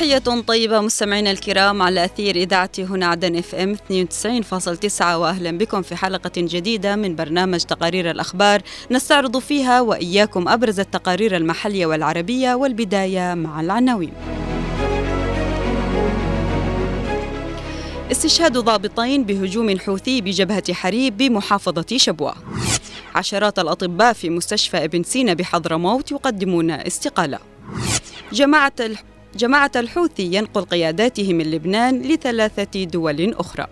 [0.00, 5.96] تحية طيبة مستمعينا الكرام على أثير إذاعة هنا عدن إف إم 92.9 وأهلا بكم في
[5.96, 13.60] حلقة جديدة من برنامج تقارير الأخبار نستعرض فيها وإياكم أبرز التقارير المحلية والعربية والبداية مع
[13.60, 14.12] العناوين.
[18.12, 22.34] استشهاد ضابطين بهجوم حوثي بجبهة حريب بمحافظة شبوة.
[23.14, 27.38] عشرات الأطباء في مستشفى ابن سينا بحضرموت يقدمون استقالة.
[28.32, 28.72] جماعة
[29.36, 33.66] جماعة الحوثي ينقل قياداته من لبنان لثلاثة دول أخرى.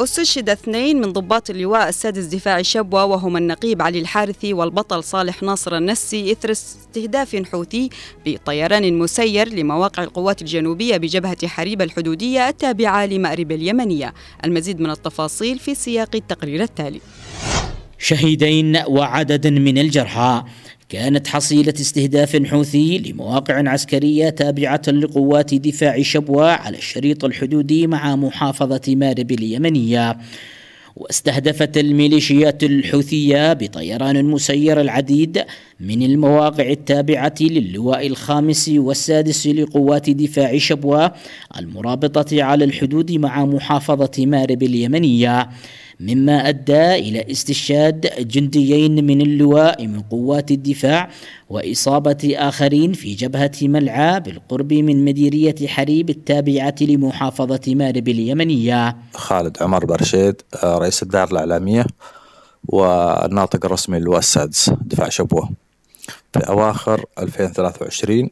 [0.00, 5.76] أستشهد اثنين من ضباط اللواء السادس دفاع شبوة وهما النقيب علي الحارثي والبطل صالح ناصر
[5.76, 7.90] النسي إثر استهداف حوثي
[8.26, 14.14] بطيران مسير لمواقع القوات الجنوبية بجبهة حريب الحدودية التابعة لمأرب اليمنية
[14.44, 17.00] المزيد من التفاصيل في سياق التقرير التالي
[18.02, 20.44] شهيدين وعدد من الجرحى.
[20.88, 28.80] كانت حصيلة استهداف حوثي لمواقع عسكرية تابعة لقوات دفاع شبوة على الشريط الحدودي مع محافظة
[28.88, 30.16] مارب اليمنية.
[30.96, 35.44] واستهدفت الميليشيات الحوثية بطيران مسير العديد
[35.80, 41.12] من المواقع التابعة للواء الخامس والسادس لقوات دفاع شبوة
[41.58, 45.48] المرابطة على الحدود مع محافظة مارب اليمنية.
[46.00, 51.10] مما أدى إلى استشهاد جنديين من اللواء من قوات الدفاع
[51.48, 58.96] وإصابة آخرين في جبهة ملعى بالقرب من مديرية حريب التابعة لمحافظة مارب اليمنية.
[59.14, 61.84] خالد عمر برشيد رئيس الدار الإعلامية
[62.64, 65.50] والناطق الرسمي للواء السادس دفاع شبوة.
[66.32, 68.30] في أواخر 2023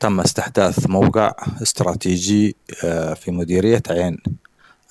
[0.00, 2.56] تم استحداث موقع استراتيجي
[3.14, 4.18] في مديرية عين.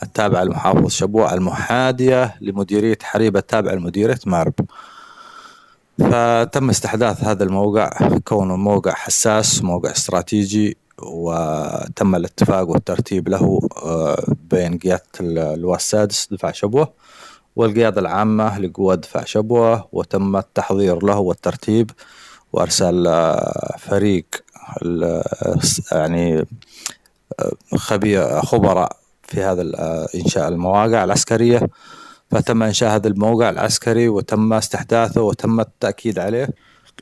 [0.03, 4.53] التابعة لمحافظة شبوة المحادية لمديرية حريب التابعة لمديرية مارب
[5.99, 7.89] فتم استحداث هذا الموقع
[8.23, 13.61] كونه موقع حساس موقع استراتيجي وتم الاتفاق والترتيب له
[14.51, 16.93] بين قيادة اللواء السادس دفاع شبوة
[17.55, 21.91] والقيادة العامة لقوات دفاع شبوة وتم التحضير له والترتيب
[22.53, 23.05] وارسال
[23.79, 24.25] فريق
[25.91, 26.45] يعني
[27.75, 28.97] خبير خبراء
[29.27, 29.63] في هذا
[30.15, 31.69] إنشاء المواقع العسكرية.
[32.31, 36.49] فتم إنشاء هذا الموقع العسكري وتم استحداثه وتم التأكيد عليه.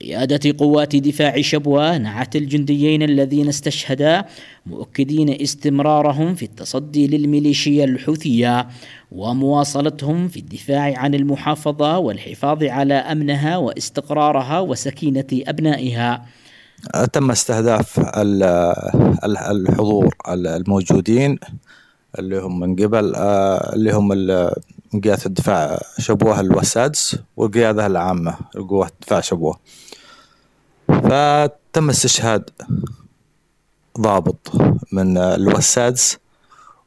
[0.02, 4.26] قيادة قوات دفاع شبوة نعت الجنديين الذين استشهدا
[4.66, 8.68] مؤكدين استمرارهم في التصدي للميليشيا الحوثية
[9.12, 16.26] ومواصلتهم في الدفاع عن المحافظة والحفاظ على أمنها واستقرارها وسكينة أبنائها.
[17.14, 18.00] تم استهداف
[19.24, 21.40] الحضور الموجودين.
[22.20, 24.14] اللي هم من قبل اللي هم
[25.04, 29.60] قيادة الدفاع شبوه الوسادس والقيادة العامة لقوات دفاع شبوه.
[30.88, 32.50] فتم استشهاد
[34.00, 34.52] ضابط
[34.92, 36.18] من الوسادس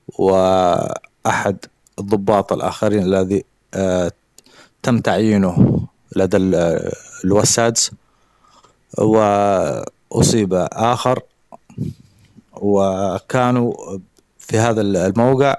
[0.09, 1.56] وأحد
[1.99, 3.45] الضباط الآخرين الذي
[4.83, 6.37] تم تعيينه لدى
[7.25, 7.91] الوسادس.
[8.99, 11.22] وأصيب آخر
[12.53, 13.99] وكانوا
[14.48, 15.56] في هذا الموقع.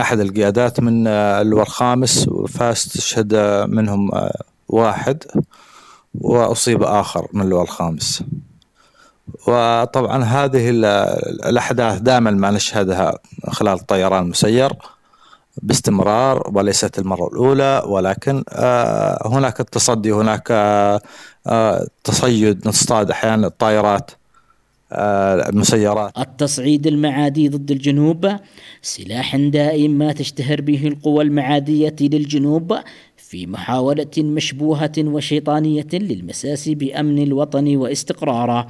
[0.00, 3.34] أحد القيادات من اللواء الخامس فاستشهد
[3.68, 4.10] منهم
[4.68, 5.24] واحد
[6.14, 8.24] وأصيب آخر من اللواء الخامس.
[9.48, 13.18] وطبعا هذه الأحداث دائما ما نشهدها
[13.48, 14.72] خلال الطيران المسير
[15.62, 18.44] باستمرار وليست المرة الأولى ولكن
[19.26, 20.48] هناك التصدي هناك
[22.04, 24.10] تصيد نصطاد أحيانا الطائرات.
[24.92, 26.18] المسيرات.
[26.18, 28.36] التصعيد المعادي ضد الجنوب
[28.82, 32.74] سلاح دائم ما تشتهر به القوى المعادية للجنوب
[33.16, 38.66] في محاولة مشبوهة وشيطانية للمساس بأمن الوطن واستقراره.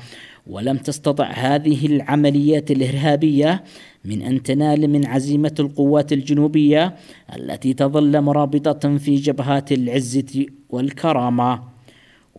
[0.47, 3.65] ولم تستطع هذه العمليات الإرهابية
[4.05, 6.95] من أن تنال من عزيمة القوات الجنوبية
[7.37, 11.74] التي تظل مرابطة في جبهات العزة والكرامة.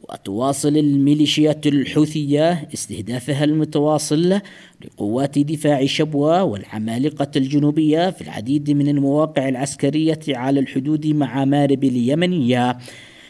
[0.10, 4.40] وتواصل الميليشيات الحوثية استهدافها المتواصل
[4.86, 12.78] لقوات دفاع شبوة والعمالقة الجنوبية في العديد من المواقع العسكرية على الحدود مع مارب اليمنية.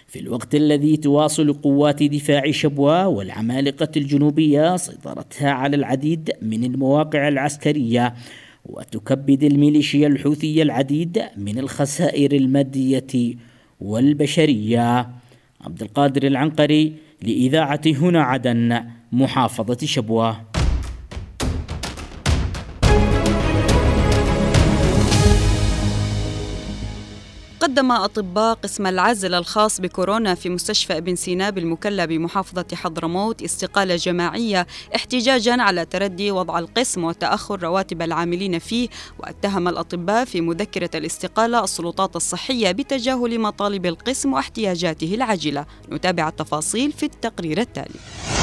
[0.08, 8.14] في الوقت الذي تواصل قوات دفاع شبوة والعمالقة الجنوبية سيطرتها على العديد من المواقع العسكرية
[8.66, 13.36] وتكبد الميليشيا الحوثية العديد من الخسائر المادية
[13.82, 15.10] والبشرية.
[15.66, 20.55] عبد القادر العنقري لإذاعة هنا عدن محافظة شبوة.
[27.66, 34.68] قدم أطباء قسم العزل الخاص بكورونا في مستشفى ابن سينا بالمكلا بمحافظة حضرموت استقالة جماعية
[34.96, 38.90] احتجاجا على تردي وضع القسم وتأخر رواتب العاملين فيه
[39.20, 45.66] واتهم الأطباء في مذكرة الاستقالة السلطات الصحية بتجاهل مطالب القسم واحتياجاته العاجلة.
[45.92, 48.35] نتابع التفاصيل في التقرير التالي.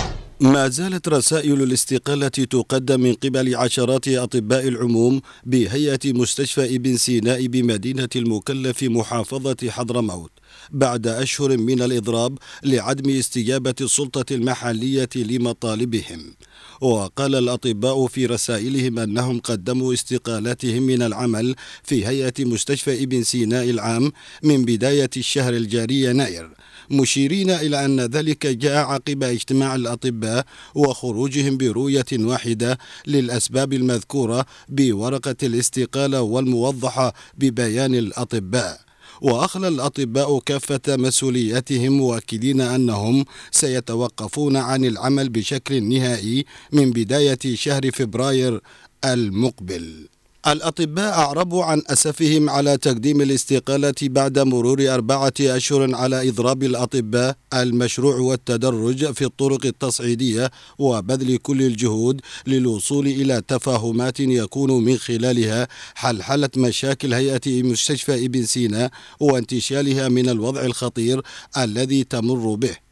[0.42, 8.08] ما زالت رسائل الاستقالة تقدم من قبل عشرات أطباء العموم بهيئة مستشفى ابن سيناء بمدينة
[8.16, 10.30] المكلف محافظة حضرموت
[10.70, 16.34] بعد أشهر من الإضراب لعدم استجابة السلطة المحلية لمطالبهم.
[16.80, 24.12] وقال الأطباء في رسائلهم أنهم قدموا استقالاتهم من العمل في هيئة مستشفى ابن سيناء العام
[24.42, 26.50] من بداية الشهر الجاري يناير
[26.90, 30.31] مشيرين إلى أن ذلك جاء عقب اجتماع الأطباء
[30.74, 38.80] وخروجهم برؤية واحدة للأسباب المذكورة بورقة الاستقالة والموضحة ببيان الأطباء.
[39.22, 48.60] وأخلى الأطباء كافة مسؤولياتهم مؤكدين أنهم سيتوقفون عن العمل بشكل نهائي من بداية شهر فبراير
[49.04, 50.08] المقبل.
[50.46, 58.16] الأطباء أعربوا عن أسفهم على تقديم الاستقالة بعد مرور أربعة أشهر على إضراب الأطباء المشروع
[58.16, 67.14] والتدرج في الطرق التصعيدية وبذل كل الجهود للوصول إلى تفاهمات يكون من خلالها حلحلة مشاكل
[67.14, 68.90] هيئة مستشفى ابن سينا
[69.20, 71.22] وانتشالها من الوضع الخطير
[71.58, 72.91] الذي تمر به.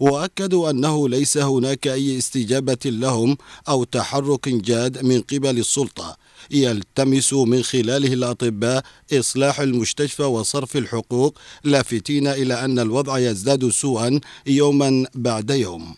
[0.00, 3.36] واكدوا أنه ليس هناك أي استجابة لهم
[3.68, 6.16] أو تحرك جاد من قبل السلطة.
[6.50, 15.06] يلتمس من خلاله الأطباء إصلاح المستشفى وصرف الحقوق لافتين إلى أن الوضع يزداد سوءا يوما
[15.14, 15.94] بعد يوم.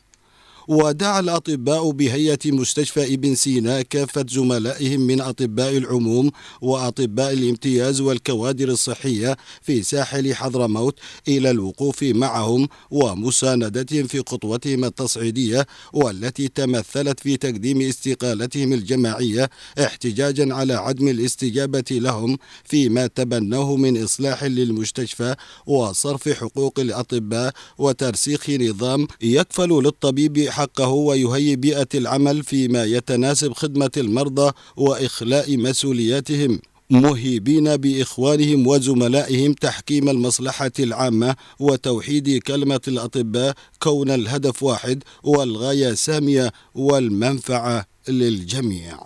[0.69, 6.31] ودعا الأطباء بهيئة مستشفى ابن سينا كافة زملائهم من أطباء العموم
[6.61, 10.99] وأطباء الامتياز والكوادر الصحية في ساحل حضرموت
[11.29, 20.75] إلى الوقوف معهم ومساندتهم في خطوتهم التصعيدية والتي تمثلت في تقديم استقالتهم الجماعية احتجاجا على
[20.75, 25.35] عدم الاستجابة لهم فيما تبنوه من إصلاح للمستشفى
[25.67, 34.53] وصرف حقوق الأطباء وترسيخ نظام يكفل للطبيب حقه ويهيئ بيئة العمل فيما يتناسب خدمة المرضى
[34.77, 36.61] وإخلاء مسؤولياتهم.
[36.91, 47.87] مهيبين بإخوانهم وزملائهم تحكيم المصلحة العامة وتوحيد كلمة الأطباء كون الهدف واحد والغاية ساميه والمنفعة
[48.09, 48.99] للجميع.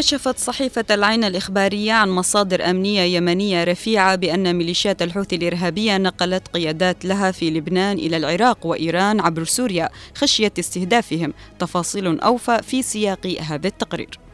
[0.00, 7.04] كشفت صحيفة العين الإخبارية عن مصادر أمنية يمنية رفيعة بأن ميليشيات الحوثي الإرهابية نقلت قيادات
[7.04, 11.32] لها في لبنان إلى العراق وإيران عبر سوريا خشية استهدافهم.
[11.58, 14.29] تفاصيل أوفى في سياق هذا التقرير.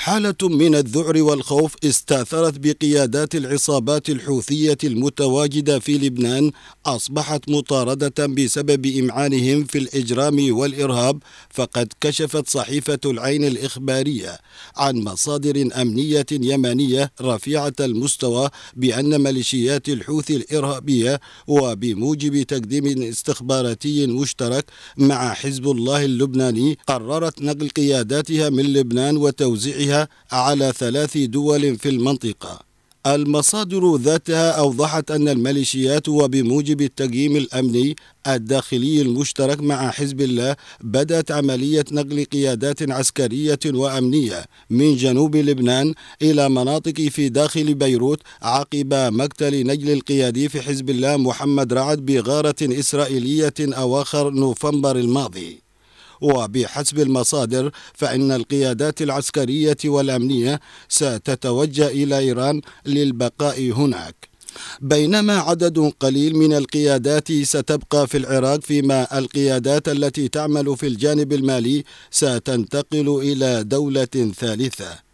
[0.00, 6.50] حالة من الذعر والخوف استأثرت بقيادات العصابات الحوثية المتواجدة في لبنان
[6.86, 14.38] أصبحت مطاردة بسبب إمعانهم في الإجرام والإرهاب فقد كشفت صحيفة العين الإخبارية
[14.76, 24.64] عن مصادر أمنية يمنية رفيعة المستوى بأن ميليشيات الحوثي الإرهابية وبموجب تقديم استخباراتي مشترك
[24.96, 29.89] مع حزب الله اللبناني قررت نقل قياداتها من لبنان وتوزيعها
[30.32, 32.70] على ثلاث دول في المنطقة.
[33.06, 41.84] المصادر ذاتها أوضحت أن الميليشيات وبموجب التقييم الأمني الداخلي المشترك مع حزب الله بدأت عملية
[41.92, 49.90] نقل قيادات عسكرية وأمنية من جنوب لبنان إلى مناطق في داخل بيروت عقب مقتل نجل
[49.90, 55.69] القيادي في حزب الله محمد رعد بغارة إسرائيلية أواخر نوفمبر الماضي.
[56.20, 64.30] وبحسب المصادر فإن القيادات العسكرية والأمنية ستتوجه إلى إيران للبقاء هناك.
[64.80, 71.84] بينما عدد قليل من القيادات ستبقى في العراق فيما القيادات التي تعمل في الجانب المالي
[72.10, 75.09] ستنتقل إلى دولة ثالثة.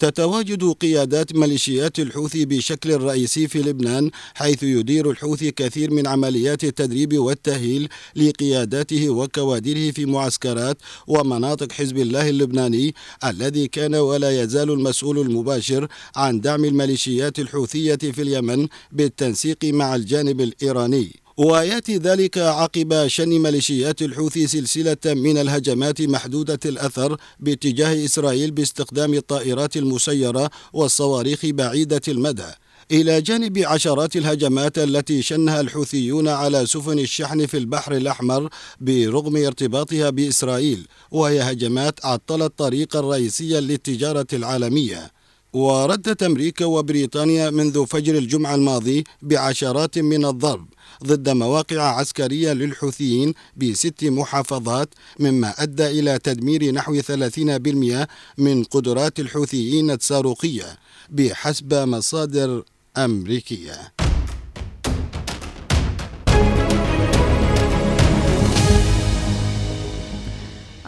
[0.00, 7.18] تتواجد قيادات ميليشيات الحوثي بشكل رئيسي في لبنان حيث يدير الحوثي كثير من عمليات التدريب
[7.18, 15.88] والتأهيل لقياداته وكوادره في معسكرات ومناطق حزب الله اللبناني الذي كان ولا يزال المسؤول المباشر
[16.16, 21.19] عن دعم الميليشيات الحوثية في اليمن بالتنسيق مع الجانب الإيراني.
[21.36, 29.76] ويأتي ذلك عقب شن ميليشيات الحوثي سلسلة من الهجمات محدودة الأثر باتجاه إسرائيل باستخدام الطائرات
[29.76, 32.46] المسيرة والصواريخ بعيدة المدى.
[32.92, 38.48] إلى جانب عشرات الهجمات التي شنها الحوثيون على سفن الشحن في البحر الأحمر
[38.80, 45.10] برغم ارتباطها بإسرائيل وهي هجمات عطلت الطريق الرئيسي للتجارة العالمية.
[45.52, 50.66] وردت أمريكا وبريطانيا منذ فجر الجمعة الماضي بعشرات من الضرب.
[51.04, 54.88] ضد مواقع عسكرية للحوثيين بست محافظات
[55.18, 58.06] مما أدى إلى تدمير نحو 30%
[58.38, 60.78] من قدرات الحوثيين الصاروخية
[61.10, 62.64] بحسب مصادر
[62.96, 63.99] أمريكية.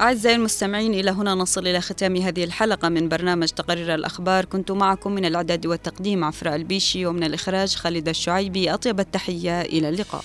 [0.02, 4.44] أعزائي المستمعين إلى هنا نصل إلى ختام هذه الحلقة من برنامج تقرير الأخبار.
[4.44, 8.75] كنت معكم من الإعداد والتقديم عفراء البيشي ومن الإخراج خالد الشعيبي.
[8.75, 10.25] أطيب التحية إلى اللقاء.